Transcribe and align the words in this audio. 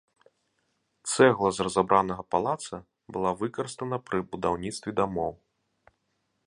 Цэгла 1.11 1.49
з 1.57 1.67
разабранага 1.67 2.23
палаца 2.35 2.75
была 3.17 3.31
выкарыстана 3.41 3.97
пры 4.09 4.19
будаўніцтве 4.31 4.89
дамоў. 5.01 5.33